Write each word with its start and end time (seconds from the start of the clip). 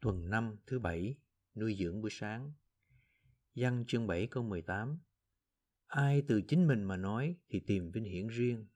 Tuần 0.00 0.30
5 0.30 0.56
thứ 0.66 0.78
bảy, 0.78 1.16
nuôi 1.54 1.76
dưỡng 1.80 2.00
buổi 2.00 2.10
sáng. 2.10 2.52
Văn 3.54 3.84
chương 3.86 4.06
7 4.06 4.26
câu 4.26 4.42
18 4.42 4.98
Ai 5.86 6.22
từ 6.28 6.42
chính 6.42 6.66
mình 6.66 6.84
mà 6.84 6.96
nói 6.96 7.36
thì 7.48 7.60
tìm 7.60 7.90
vinh 7.90 8.04
hiển 8.04 8.26
riêng, 8.26 8.66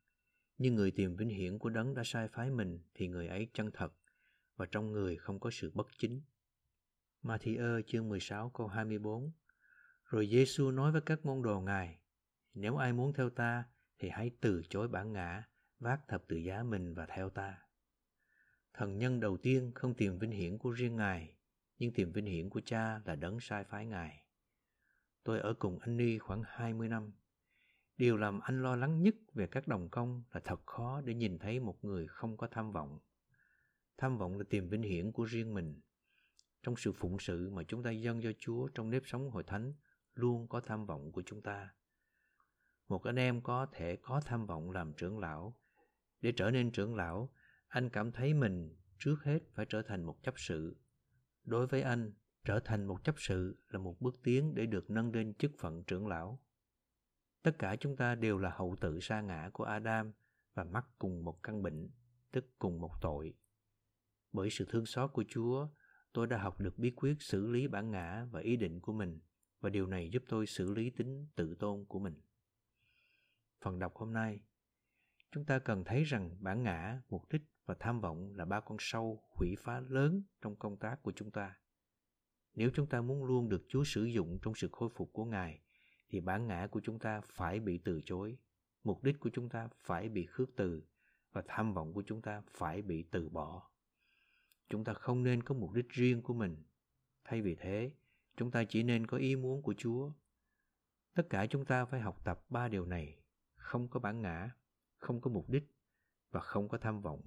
nhưng 0.59 0.75
người 0.75 0.91
tìm 0.91 1.17
vinh 1.17 1.29
hiển 1.29 1.59
của 1.59 1.69
đấng 1.71 1.95
đã 1.95 2.03
sai 2.05 2.29
phái 2.29 2.51
mình 2.51 2.81
thì 2.95 3.09
người 3.09 3.29
ấy 3.29 3.51
chân 3.53 3.71
thật, 3.73 3.93
và 4.57 4.67
trong 4.67 4.93
người 4.93 5.17
không 5.17 5.41
có 5.41 5.51
sự 5.51 5.71
bất 5.75 5.87
chính. 5.99 6.23
Matthew 7.23 7.83
chương 7.87 8.09
16 8.09 8.51
câu 8.51 8.67
24 8.67 9.33
Rồi 10.05 10.27
Giêsu 10.27 10.71
nói 10.71 10.93
với 10.93 11.01
các 11.07 11.27
môn 11.27 11.43
đồ 11.43 11.61
Ngài, 11.61 11.99
Nếu 12.55 12.77
ai 12.77 12.93
muốn 12.93 13.13
theo 13.13 13.31
ta 13.31 13.65
thì 13.99 14.09
hãy 14.09 14.31
từ 14.41 14.63
chối 14.69 14.89
bản 14.89 15.13
ngã, 15.13 15.45
vác 15.79 16.01
thập 16.09 16.29
tự 16.29 16.37
giá 16.37 16.63
mình 16.63 16.95
và 16.95 17.07
theo 17.07 17.31
ta. 17.31 17.70
Thần 18.75 18.99
nhân 18.99 19.21
đầu 19.21 19.37
tiên 19.37 19.73
không 19.75 19.95
tìm 19.95 20.19
vinh 20.19 20.31
hiển 20.31 20.59
của 20.59 20.71
riêng 20.71 20.97
Ngài, 20.97 21.35
nhưng 21.79 21.93
tìm 21.93 22.13
vinh 22.13 22.27
hiển 22.27 22.51
của 22.51 22.61
cha 22.65 23.01
là 23.05 23.17
đấng 23.17 23.41
sai 23.41 23.65
phái 23.65 23.87
Ngài. 23.87 24.25
Tôi 25.25 25.41
ở 25.41 25.55
cùng 25.55 25.79
anh 25.79 25.97
Ni 25.97 26.19
khoảng 26.19 26.43
20 26.47 26.89
năm. 26.89 27.13
Điều 27.97 28.17
làm 28.17 28.41
anh 28.41 28.63
lo 28.63 28.77
lắng 28.77 29.03
nhất 29.03 29.15
về 29.35 29.47
các 29.47 29.69
đồng 29.69 29.89
công 29.89 30.23
là 30.33 30.41
thật 30.45 30.67
khó 30.67 31.01
để 31.01 31.15
nhìn 31.15 31.39
thấy 31.39 31.61
một 31.61 31.85
người 31.85 32.07
không 32.07 32.37
có 32.37 32.47
tham 32.47 32.73
vọng. 32.73 32.99
Tham 33.99 34.19
vọng 34.19 34.39
là 34.39 34.45
tìm 34.51 34.69
vinh 34.69 34.83
hiển 34.83 35.13
của 35.13 35.25
riêng 35.25 35.55
mình. 35.55 35.81
Trong 36.63 36.77
sự 36.77 36.93
phụng 36.93 37.19
sự 37.19 37.51
mà 37.51 37.63
chúng 37.63 37.83
ta 37.83 37.91
dâng 37.91 38.23
cho 38.23 38.33
Chúa 38.39 38.69
trong 38.69 38.91
nếp 38.91 39.03
sống 39.07 39.31
hội 39.31 39.43
thánh, 39.43 39.75
luôn 40.15 40.49
có 40.49 40.61
tham 40.61 40.87
vọng 40.87 41.13
của 41.13 41.23
chúng 41.27 41.43
ta. 41.43 41.71
Một 42.89 43.03
anh 43.03 43.17
em 43.17 43.41
có 43.41 43.67
thể 43.73 43.97
có 43.97 44.21
tham 44.25 44.47
vọng 44.47 44.71
làm 44.71 44.93
trưởng 44.93 45.19
lão. 45.19 45.57
Để 46.21 46.33
trở 46.33 46.51
nên 46.51 46.71
trưởng 46.71 46.95
lão, 46.95 47.31
anh 47.71 47.91
cảm 47.91 48.13
thấy 48.13 48.35
mình 48.35 48.77
trước 48.99 49.17
hết 49.25 49.39
phải 49.55 49.67
trở 49.69 49.83
thành 49.83 50.05
một 50.05 50.23
chấp 50.23 50.35
sự. 50.37 50.77
Đối 51.45 51.67
với 51.67 51.83
anh, 51.83 52.13
trở 52.45 52.61
thành 52.65 52.87
một 52.87 53.05
chấp 53.05 53.15
sự 53.19 53.59
là 53.69 53.79
một 53.79 54.01
bước 54.01 54.21
tiến 54.23 54.55
để 54.55 54.67
được 54.67 54.91
nâng 54.91 55.13
lên 55.13 55.35
chức 55.35 55.53
phận 55.59 55.85
trưởng 55.85 56.07
lão. 56.07 56.43
Tất 57.43 57.51
cả 57.59 57.77
chúng 57.81 57.97
ta 57.97 58.15
đều 58.15 58.39
là 58.39 58.51
hậu 58.51 58.77
tự 58.81 59.01
sa 59.01 59.21
ngã 59.21 59.51
của 59.53 59.65
Adam 59.65 60.13
và 60.55 60.65
mắc 60.65 60.87
cùng 60.99 61.25
một 61.25 61.43
căn 61.43 61.63
bệnh, 61.63 61.91
tức 62.33 62.45
cùng 62.59 62.81
một 62.81 62.93
tội. 63.01 63.35
Bởi 64.33 64.51
sự 64.51 64.67
thương 64.69 64.87
xót 64.87 65.13
của 65.13 65.25
Chúa, 65.29 65.69
tôi 66.13 66.27
đã 66.27 66.39
học 66.39 66.61
được 66.61 66.79
bí 66.79 66.91
quyết 66.91 67.23
xử 67.23 67.47
lý 67.47 67.69
bản 67.69 67.91
ngã 67.91 68.27
và 68.31 68.41
ý 68.41 68.57
định 68.57 68.81
của 68.81 68.93
mình 68.93 69.21
và 69.61 69.71
điều 69.71 69.87
này 69.87 70.11
giúp 70.13 70.23
tôi 70.29 70.47
xử 70.47 70.75
lý 70.75 70.91
tính 70.91 71.27
tự 71.37 71.55
tôn 71.55 71.85
của 71.85 71.99
mình. 71.99 72.21
Phần 73.61 73.79
đọc 73.79 73.95
hôm 73.95 74.13
nay, 74.13 74.41
chúng 75.33 75.45
ta 75.45 75.59
cần 75.59 75.85
thấy 75.85 76.05
rằng 76.05 76.37
bản 76.41 76.63
ngã, 76.63 77.03
mục 77.09 77.33
đích 77.33 77.43
và 77.71 77.77
tham 77.81 78.01
vọng 78.01 78.33
là 78.37 78.45
ba 78.45 78.61
con 78.61 78.77
sâu 78.81 79.23
hủy 79.31 79.57
phá 79.59 79.81
lớn 79.81 80.23
trong 80.43 80.57
công 80.57 80.77
tác 80.77 81.03
của 81.03 81.13
chúng 81.13 81.31
ta. 81.31 81.57
Nếu 82.55 82.71
chúng 82.75 82.87
ta 82.87 83.01
muốn 83.01 83.25
luôn 83.25 83.49
được 83.49 83.65
Chúa 83.69 83.85
sử 83.85 84.05
dụng 84.05 84.39
trong 84.43 84.55
sự 84.55 84.69
khôi 84.73 84.89
phục 84.95 85.13
của 85.13 85.25
Ngài, 85.25 85.61
thì 86.09 86.21
bản 86.21 86.47
ngã 86.47 86.69
của 86.71 86.81
chúng 86.85 86.99
ta 86.99 87.21
phải 87.21 87.61
bị 87.61 87.79
từ 87.79 88.01
chối, 88.05 88.39
mục 88.85 89.03
đích 89.03 89.21
của 89.21 89.31
chúng 89.33 89.49
ta 89.49 89.69
phải 89.75 90.09
bị 90.09 90.27
khước 90.27 90.51
từ 90.57 90.83
và 91.33 91.43
tham 91.47 91.75
vọng 91.75 91.93
của 91.93 92.03
chúng 92.07 92.23
ta 92.23 92.43
phải 92.51 92.83
bị 92.83 93.03
từ 93.03 93.29
bỏ. 93.29 93.71
Chúng 94.69 94.85
ta 94.85 94.93
không 94.93 95.23
nên 95.23 95.43
có 95.43 95.55
mục 95.55 95.73
đích 95.73 95.89
riêng 95.89 96.23
của 96.23 96.35
mình. 96.35 96.57
Thay 97.25 97.43
vì 97.43 97.55
thế, 97.55 97.93
chúng 98.37 98.51
ta 98.51 98.65
chỉ 98.65 98.83
nên 98.83 99.07
có 99.07 99.17
ý 99.17 99.37
muốn 99.37 99.63
của 99.63 99.75
Chúa. 99.79 100.13
Tất 101.15 101.27
cả 101.31 101.47
chúng 101.47 101.65
ta 101.65 101.85
phải 101.85 102.01
học 102.01 102.25
tập 102.25 102.45
ba 102.49 102.69
điều 102.69 102.87
này, 102.87 103.23
không 103.55 103.89
có 103.89 104.01
bản 104.01 104.23
ngã, 104.23 104.51
không 104.97 105.21
có 105.21 105.31
mục 105.31 105.49
đích 105.49 105.65
và 106.31 106.41
không 106.41 106.69
có 106.69 106.79
tham 106.79 107.03
vọng. 107.03 107.21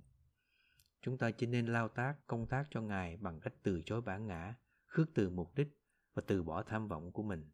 Chúng 1.03 1.17
ta 1.17 1.31
chỉ 1.31 1.47
nên 1.47 1.65
lao 1.65 1.87
tác 1.87 2.15
công 2.27 2.47
tác 2.47 2.67
cho 2.69 2.81
Ngài 2.81 3.17
bằng 3.17 3.39
cách 3.39 3.53
từ 3.63 3.81
chối 3.85 4.01
bản 4.01 4.27
ngã, 4.27 4.55
khước 4.85 5.09
từ 5.13 5.29
mục 5.29 5.55
đích 5.55 5.79
và 6.13 6.23
từ 6.27 6.43
bỏ 6.43 6.63
tham 6.63 6.87
vọng 6.87 7.11
của 7.11 7.23
mình. 7.23 7.49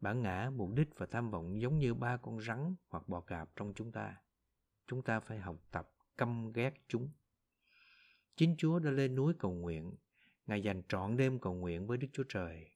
Bản 0.00 0.22
ngã, 0.22 0.50
mục 0.54 0.70
đích 0.74 0.88
và 0.96 1.06
tham 1.06 1.30
vọng 1.30 1.60
giống 1.60 1.78
như 1.78 1.94
ba 1.94 2.16
con 2.16 2.40
rắn 2.40 2.74
hoặc 2.88 3.08
bò 3.08 3.20
cạp 3.20 3.56
trong 3.56 3.74
chúng 3.74 3.92
ta. 3.92 4.16
Chúng 4.86 5.02
ta 5.02 5.20
phải 5.20 5.38
học 5.38 5.56
tập 5.70 5.90
căm 6.16 6.52
ghét 6.52 6.74
chúng. 6.88 7.10
Chính 8.36 8.54
Chúa 8.58 8.78
đã 8.78 8.90
lên 8.90 9.14
núi 9.14 9.34
cầu 9.38 9.52
nguyện. 9.52 9.96
Ngài 10.46 10.62
dành 10.62 10.82
trọn 10.88 11.16
đêm 11.16 11.38
cầu 11.38 11.54
nguyện 11.54 11.86
với 11.86 11.98
Đức 11.98 12.08
Chúa 12.12 12.24
Trời. 12.28 12.70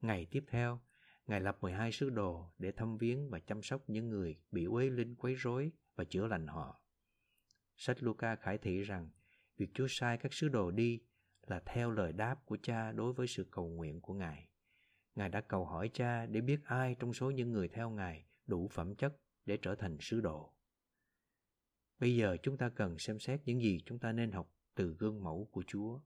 Ngày 0.00 0.26
tiếp 0.30 0.44
theo, 0.48 0.80
Ngài 1.26 1.40
lập 1.40 1.58
12 1.60 1.92
sứ 1.92 2.10
đồ 2.10 2.52
để 2.58 2.72
thăm 2.72 2.98
viếng 2.98 3.30
và 3.30 3.38
chăm 3.38 3.62
sóc 3.62 3.90
những 3.90 4.08
người 4.08 4.36
bị 4.50 4.64
uế 4.64 4.90
linh 4.90 5.14
quấy 5.14 5.34
rối 5.34 5.72
và 5.96 6.04
chữa 6.04 6.26
lành 6.26 6.46
họ. 6.46 6.80
Sách 7.76 8.02
Luca 8.02 8.36
khải 8.36 8.58
thị 8.58 8.82
rằng 8.82 9.10
việc 9.56 9.70
Chúa 9.74 9.86
sai 9.88 10.18
các 10.18 10.32
sứ 10.32 10.48
đồ 10.48 10.70
đi 10.70 11.00
là 11.42 11.62
theo 11.66 11.90
lời 11.90 12.12
đáp 12.12 12.36
của 12.44 12.56
cha 12.62 12.92
đối 12.92 13.12
với 13.12 13.26
sự 13.26 13.46
cầu 13.50 13.68
nguyện 13.68 14.00
của 14.00 14.14
Ngài. 14.14 14.48
Ngài 15.14 15.28
đã 15.28 15.40
cầu 15.40 15.64
hỏi 15.64 15.90
cha 15.94 16.26
để 16.26 16.40
biết 16.40 16.60
ai 16.64 16.96
trong 16.98 17.12
số 17.12 17.30
những 17.30 17.52
người 17.52 17.68
theo 17.68 17.90
Ngài 17.90 18.26
đủ 18.46 18.68
phẩm 18.72 18.94
chất 18.94 19.16
để 19.44 19.58
trở 19.62 19.74
thành 19.74 19.96
sứ 20.00 20.20
đồ. 20.20 20.52
Bây 21.98 22.16
giờ 22.16 22.36
chúng 22.42 22.58
ta 22.58 22.68
cần 22.68 22.98
xem 22.98 23.18
xét 23.18 23.40
những 23.44 23.60
gì 23.60 23.78
chúng 23.86 23.98
ta 23.98 24.12
nên 24.12 24.32
học 24.32 24.52
từ 24.74 24.96
gương 24.98 25.24
mẫu 25.24 25.48
của 25.52 25.64
Chúa. 25.66 26.00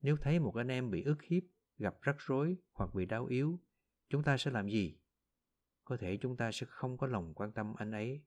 Nếu 0.00 0.16
thấy 0.16 0.38
một 0.38 0.54
anh 0.54 0.68
em 0.68 0.90
bị 0.90 1.02
ức 1.02 1.22
hiếp, 1.22 1.42
gặp 1.78 1.94
rắc 2.02 2.16
rối 2.18 2.56
hoặc 2.72 2.94
bị 2.94 3.06
đau 3.06 3.26
yếu, 3.26 3.60
chúng 4.08 4.22
ta 4.22 4.36
sẽ 4.36 4.50
làm 4.50 4.68
gì? 4.68 4.98
Có 5.84 5.96
thể 6.00 6.18
chúng 6.20 6.36
ta 6.36 6.52
sẽ 6.52 6.66
không 6.70 6.98
có 6.98 7.06
lòng 7.06 7.34
quan 7.34 7.52
tâm 7.52 7.74
anh 7.74 7.90
ấy, 7.90 8.24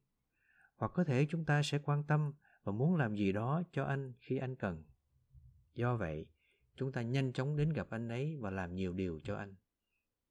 hoặc 0.75 0.91
có 0.95 1.03
thể 1.03 1.27
chúng 1.29 1.45
ta 1.45 1.61
sẽ 1.63 1.79
quan 1.83 2.03
tâm 2.07 2.33
và 2.63 2.71
muốn 2.71 2.95
làm 2.95 3.15
gì 3.15 3.31
đó 3.31 3.63
cho 3.71 3.83
anh 3.83 4.13
khi 4.19 4.37
anh 4.37 4.55
cần. 4.55 4.83
Do 5.73 5.97
vậy, 5.97 6.27
chúng 6.75 6.91
ta 6.91 7.01
nhanh 7.01 7.33
chóng 7.33 7.57
đến 7.57 7.69
gặp 7.69 7.89
anh 7.89 8.09
ấy 8.09 8.37
và 8.39 8.49
làm 8.51 8.75
nhiều 8.75 8.93
điều 8.93 9.21
cho 9.23 9.35
anh. 9.35 9.55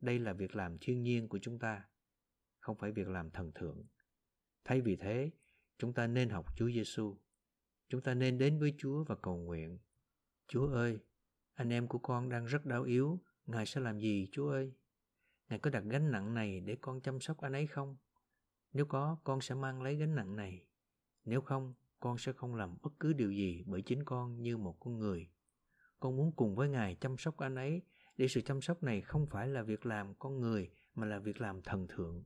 Đây 0.01 0.19
là 0.19 0.33
việc 0.33 0.57
làm 0.57 0.79
thiên 0.81 1.03
nhiên 1.03 1.29
của 1.29 1.39
chúng 1.39 1.59
ta, 1.59 1.89
không 2.59 2.77
phải 2.77 2.93
việc 2.93 3.09
làm 3.09 3.31
thần 3.31 3.53
thượng. 3.53 3.87
Thay 4.65 4.81
vì 4.81 4.97
thế, 4.97 5.31
chúng 5.79 5.93
ta 5.93 6.07
nên 6.07 6.29
học 6.29 6.57
Chúa 6.57 6.71
Giêsu. 6.71 7.17
Chúng 7.89 8.01
ta 8.01 8.15
nên 8.15 8.39
đến 8.39 8.59
với 8.59 8.75
Chúa 8.79 9.05
và 9.05 9.15
cầu 9.15 9.37
nguyện. 9.37 9.79
Chúa 10.49 10.67
ơi, 10.67 10.99
anh 11.55 11.73
em 11.73 11.89
của 11.89 11.99
con 11.99 12.29
đang 12.29 12.45
rất 12.45 12.67
đau 12.67 12.83
yếu, 12.83 13.21
Ngài 13.47 13.67
sẽ 13.67 13.81
làm 13.81 13.99
gì 13.99 14.29
Chúa 14.33 14.51
ơi? 14.51 14.73
Ngài 15.49 15.59
có 15.59 15.71
đặt 15.71 15.85
gánh 15.85 16.11
nặng 16.11 16.35
này 16.35 16.61
để 16.61 16.77
con 16.81 17.01
chăm 17.01 17.21
sóc 17.21 17.41
anh 17.41 17.53
ấy 17.53 17.67
không? 17.67 17.97
Nếu 18.73 18.87
có, 18.87 19.19
con 19.25 19.41
sẽ 19.41 19.55
mang 19.55 19.83
lấy 19.83 19.97
gánh 19.97 20.15
nặng 20.15 20.37
này. 20.37 20.67
Nếu 21.25 21.41
không, 21.41 21.75
con 22.03 22.19
sẽ 22.19 22.33
không 22.33 22.55
làm 22.55 22.77
bất 22.83 22.93
cứ 23.01 23.13
điều 23.13 23.33
gì 23.33 23.65
bởi 23.67 23.83
chính 23.83 24.05
con 24.05 24.43
như 24.43 24.57
một 24.57 24.77
con 24.81 24.99
người. 24.99 25.31
Con 26.01 26.17
muốn 26.17 26.33
cùng 26.37 26.55
với 26.55 26.69
Ngài 26.69 26.95
chăm 26.95 27.17
sóc 27.19 27.39
anh 27.39 27.55
ấy, 27.55 27.83
để 28.17 28.29
sự 28.29 28.41
chăm 28.41 28.61
sóc 28.61 28.83
này 28.83 29.01
không 29.01 29.27
phải 29.27 29.49
là 29.49 29.63
việc 29.63 29.87
làm 29.87 30.15
con 30.15 30.41
người 30.41 30.71
mà 30.95 31.07
là 31.07 31.19
việc 31.19 31.41
làm 31.41 31.63
thần 31.63 31.87
thượng. 31.89 32.25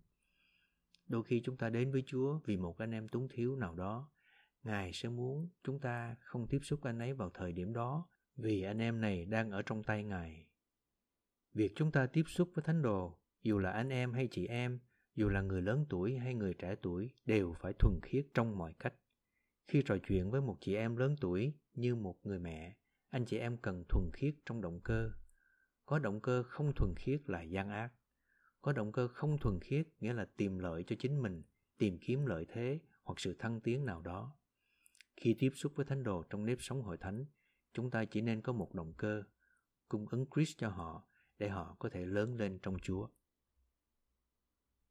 Đôi 1.07 1.25
khi 1.25 1.43
chúng 1.45 1.57
ta 1.57 1.71
đến 1.71 1.93
với 1.93 2.03
Chúa 2.07 2.39
vì 2.45 2.57
một 2.57 2.79
anh 2.79 2.91
em 2.91 3.09
túng 3.09 3.29
thiếu 3.29 3.57
nào 3.57 3.75
đó. 3.75 4.11
Ngài 4.63 4.93
sẽ 4.93 5.09
muốn 5.09 5.49
chúng 5.65 5.81
ta 5.81 6.17
không 6.21 6.47
tiếp 6.49 6.59
xúc 6.63 6.81
anh 6.83 6.99
ấy 6.99 7.13
vào 7.13 7.31
thời 7.31 7.53
điểm 7.53 7.73
đó 7.73 8.09
vì 8.37 8.63
anh 8.63 8.79
em 8.79 9.01
này 9.01 9.25
đang 9.25 9.51
ở 9.51 9.63
trong 9.63 9.83
tay 9.83 10.05
Ngài. 10.05 10.47
Việc 11.55 11.73
chúng 11.77 11.93
ta 11.93 12.07
tiếp 12.07 12.25
xúc 12.27 12.51
với 12.55 12.63
thánh 12.63 12.83
đồ, 12.83 13.19
dù 13.43 13.59
là 13.59 13.71
anh 13.71 13.89
em 13.89 14.13
hay 14.13 14.29
chị 14.31 14.47
em, 14.47 14.81
dù 15.15 15.29
là 15.29 15.41
người 15.41 15.63
lớn 15.63 15.87
tuổi 15.89 16.19
hay 16.19 16.35
người 16.35 16.55
trẻ 16.55 16.75
tuổi, 16.83 17.11
đều 17.27 17.55
phải 17.61 17.73
thuần 17.73 18.01
khiết 18.03 18.27
trong 18.35 18.59
mọi 18.59 18.75
cách. 18.79 18.95
Khi 19.69 19.83
trò 19.87 19.97
chuyện 20.09 20.31
với 20.31 20.41
một 20.41 20.57
chị 20.61 20.75
em 20.75 20.97
lớn 20.97 21.17
tuổi 21.21 21.53
như 21.75 21.95
một 21.95 22.27
người 22.27 22.39
mẹ, 22.39 22.77
anh 23.09 23.25
chị 23.25 23.39
em 23.39 23.57
cần 23.57 23.85
thuần 23.89 24.11
khiết 24.13 24.35
trong 24.47 24.61
động 24.61 24.81
cơ. 24.81 25.13
Có 25.87 25.99
động 25.99 26.21
cơ 26.21 26.43
không 26.43 26.73
thuần 26.77 26.95
khiết 26.97 27.31
là 27.31 27.43
gian 27.43 27.71
ác. 27.71 27.93
Có 28.63 28.73
động 28.73 28.93
cơ 28.93 29.09
không 29.09 29.39
thuần 29.39 29.61
khiết 29.61 29.89
nghĩa 30.01 30.13
là 30.13 30.25
tìm 30.37 30.59
lợi 30.59 30.85
cho 30.87 30.97
chính 30.99 31.23
mình, 31.23 31.43
tìm 31.79 31.99
kiếm 31.99 32.27
lợi 32.27 32.47
thế 32.49 32.81
hoặc 33.03 33.21
sự 33.21 33.35
thăng 33.39 33.61
tiến 33.61 33.85
nào 33.85 34.01
đó. 34.01 34.37
Khi 35.17 35.37
tiếp 35.39 35.51
xúc 35.55 35.73
với 35.77 35.87
thánh 35.87 36.03
đồ 36.03 36.23
trong 36.31 36.47
nếp 36.47 36.59
sống 36.61 36.83
hội 36.83 36.97
thánh, 36.97 37.25
chúng 37.73 37.91
ta 37.91 38.05
chỉ 38.05 38.21
nên 38.21 38.43
có 38.43 38.53
một 38.53 38.75
động 38.75 38.95
cơ, 38.97 39.23
cung 39.89 40.07
ứng 40.09 40.27
Christ 40.35 40.59
cho 40.59 40.69
họ 40.69 41.09
để 41.39 41.49
họ 41.49 41.77
có 41.79 41.89
thể 41.89 42.07
lớn 42.07 42.37
lên 42.37 42.59
trong 42.63 42.79
Chúa. 42.79 43.09